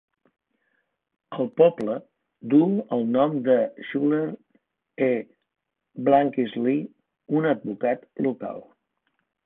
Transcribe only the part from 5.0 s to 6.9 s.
E. Blakeslee,